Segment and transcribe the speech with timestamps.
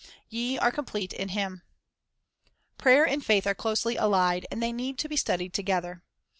[0.29, 1.61] "Ye are complete in Him."'
[2.79, 6.01] Prayer and faith are closely allied, and they need to be studied together.